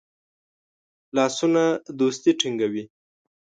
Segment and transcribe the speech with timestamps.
[1.15, 1.63] لاسونه
[1.99, 2.83] دوستی ټینګوي